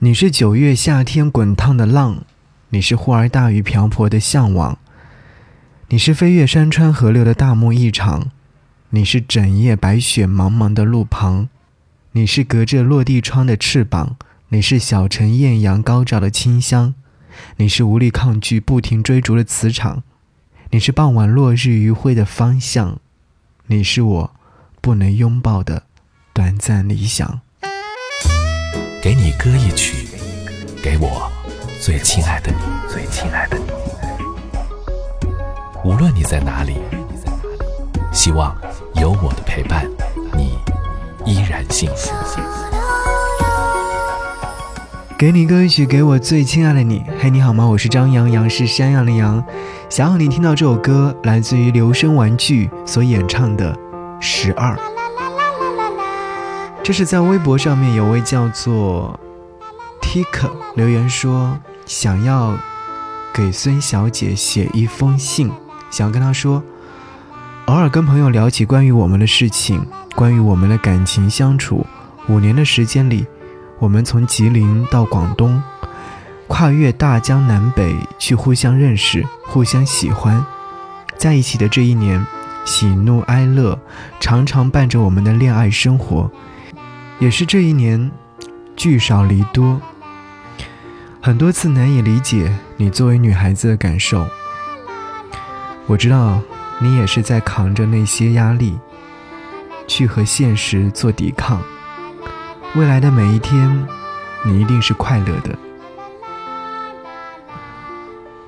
[0.00, 2.22] 你是九月夏天滚烫的浪，
[2.68, 4.78] 你是忽而大雨瓢泼的向往，
[5.88, 8.30] 你是飞越山川河流的大梦一场，
[8.90, 11.48] 你是整夜白雪茫茫的路旁，
[12.12, 14.14] 你是隔着落地窗的翅膀，
[14.50, 16.94] 你是小城艳阳高照的清香，
[17.56, 20.04] 你是无力抗拒不停追逐的磁场，
[20.70, 23.00] 你是傍晚落日余晖的方向，
[23.66, 24.30] 你是我
[24.80, 25.82] 不能拥抱的
[26.32, 27.40] 短暂理想。
[29.00, 30.08] 给你歌一曲，
[30.82, 31.30] 给我
[31.80, 32.58] 最亲爱的你，
[32.92, 33.64] 最亲爱的你。
[35.84, 36.78] 无论你在哪里，
[38.12, 38.52] 希望
[38.96, 39.88] 有我的陪伴，
[40.34, 40.58] 你
[41.24, 42.12] 依然幸福。
[45.16, 47.04] 给你歌一曲，给我最亲爱的你。
[47.20, 47.64] 嘿，你好吗？
[47.68, 49.44] 我是张阳阳，是山羊的羊。
[49.88, 53.72] 想要你听到这首歌，来自于留声玩具所演唱的
[54.20, 54.74] 《十二》。
[56.88, 59.20] 这是在微博上面有位叫做
[60.00, 62.56] Tik 留言说，想要
[63.30, 65.52] 给孙小姐写一封信，
[65.90, 66.62] 想要跟她说，
[67.66, 71.84] 偶尔跟朋友聊起关于我们的事情，关于我们的感情相处，
[72.26, 73.26] 五年的时间里，
[73.78, 75.62] 我们从吉林到广东，
[76.46, 80.42] 跨越大江南北去互相认识、互相喜欢，
[81.18, 82.26] 在一起的这一年，
[82.64, 83.78] 喜怒哀乐
[84.18, 86.30] 常常伴着我们的恋爱生活。
[87.20, 88.12] 也是这一年，
[88.76, 89.80] 聚少离多，
[91.20, 94.24] 很多次难以理解你作为女孩子的感受。
[95.88, 96.40] 我知道
[96.80, 98.78] 你也是在扛着那些压力，
[99.88, 101.60] 去和现实做抵抗。
[102.76, 103.84] 未来的每一天，
[104.44, 105.58] 你一定是快乐的。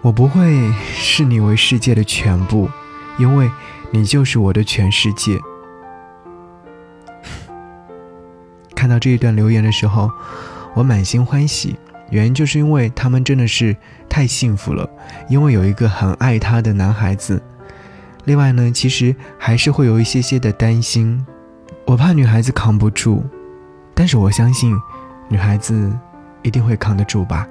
[0.01, 2.71] 我不会视你为世界的全部，
[3.19, 3.51] 因为
[3.91, 5.41] 你就是我的全世界。
[8.81, 10.11] 看到这一段留言的时候，
[10.73, 11.77] 我满心欢喜，
[12.09, 13.77] 原因就是因为他们真的是
[14.09, 14.89] 太幸福了，
[15.29, 17.43] 因为有一个很爱他的男孩子。
[18.25, 21.23] 另外呢，其实还是会有一些些的担心，
[21.85, 23.23] 我怕女孩子扛不住，
[23.93, 24.75] 但是我相信，
[25.29, 25.93] 女孩子
[26.41, 27.47] 一定会扛得住吧。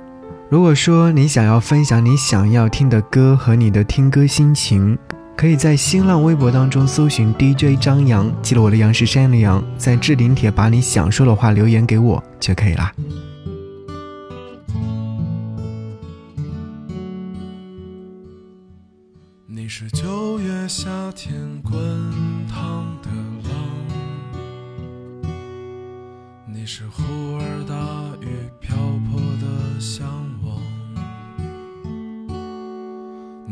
[0.49, 4.97] 如果说你想要分享你想要听的歌和你的听歌心情。
[5.39, 12.93] 可以在新浪微博当中搜寻 DJ 张扬，记得我的杨是山的杨，在置顶帖把你想说的话留言给我就可以啦。
[19.47, 21.73] 你是九月夏天滚
[22.49, 23.09] 烫的
[23.49, 25.31] 浪，
[26.53, 27.03] 你是湖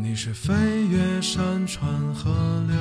[0.00, 0.54] 你是飞
[0.86, 2.30] 越山川河
[2.68, 2.78] 流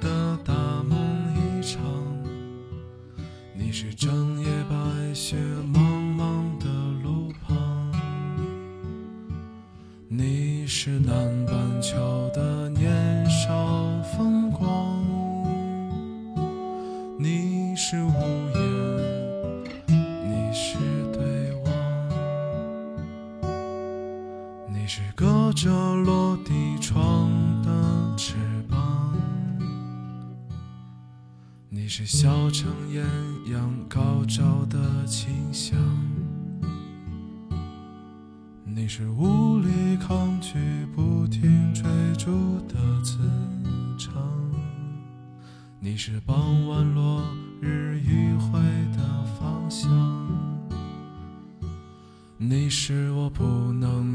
[0.00, 0.98] 的大梦
[1.36, 1.78] 一场，
[3.54, 4.74] 你是整夜白
[5.12, 5.36] 雪
[5.72, 5.78] 茫
[6.16, 6.66] 茫的
[7.02, 7.92] 路旁，
[10.08, 11.14] 你是南
[11.44, 11.96] 半球
[24.90, 26.76] 你是隔着落地。
[26.80, 27.30] 窗
[27.62, 28.34] 的翅
[28.68, 29.14] 膀，
[31.68, 33.06] 你是小城艳
[33.52, 35.78] 阳高照的清香，
[38.64, 40.58] 你是无力抗拒
[40.96, 41.84] 不停追
[42.18, 42.74] 逐的
[43.04, 43.18] 磁
[43.96, 44.12] 场，
[45.78, 47.22] 你是傍晚落
[47.60, 48.58] 日余晖
[48.96, 49.88] 的方向，
[52.38, 54.09] 你是我不能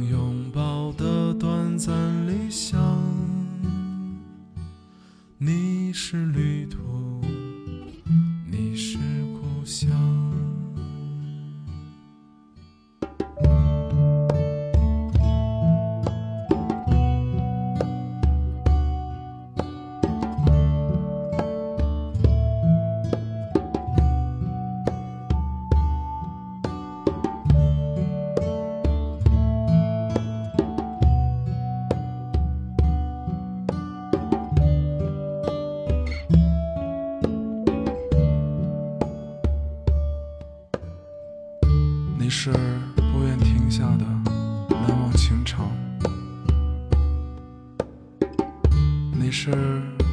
[49.26, 49.50] 你是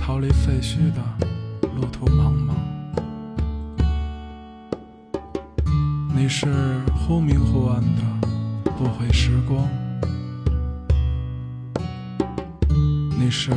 [0.00, 1.02] 逃离废墟的
[1.76, 2.54] 路途茫茫，
[6.16, 6.46] 你是
[6.96, 8.02] 忽明忽暗的
[8.74, 9.68] 不悔时光，
[13.18, 13.50] 你是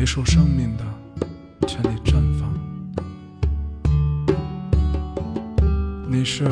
[0.00, 0.84] 一束生命的
[1.66, 2.54] 全力绽放。
[6.08, 6.44] 你是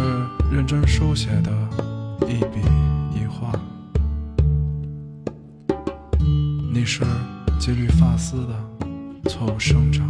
[0.50, 1.52] 认真书写的。
[2.26, 2.60] 一笔
[3.14, 3.52] 一画。
[6.72, 7.04] 你是
[7.60, 8.54] 几缕发丝的
[9.28, 10.08] 错误生长，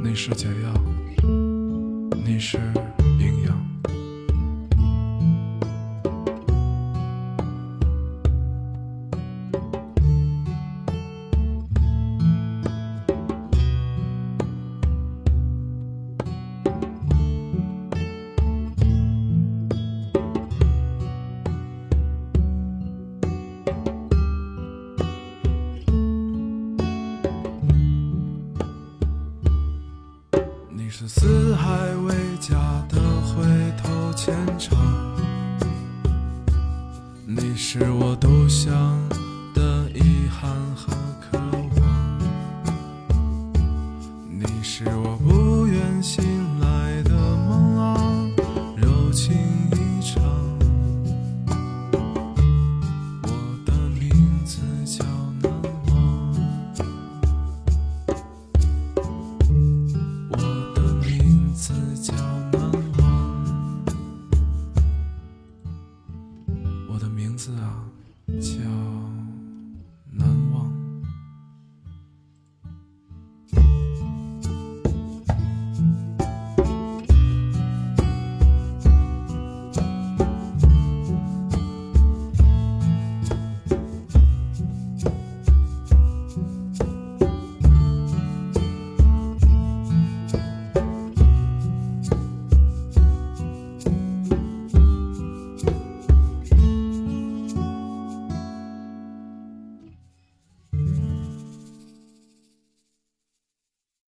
[0.00, 0.72] 你是解药，
[2.24, 2.60] 你是
[31.02, 31.66] 是四海
[32.06, 32.54] 为家
[32.88, 32.96] 的
[33.26, 33.42] 回
[33.82, 34.78] 头牵肠，
[37.26, 38.72] 你是我独享
[39.52, 39.90] 的。
[66.92, 67.88] 我的名字啊
[68.38, 68.60] 叫